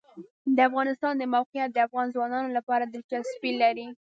[0.55, 3.87] د افغانستان د موقعیت د افغان ځوانانو لپاره دلچسپي لري.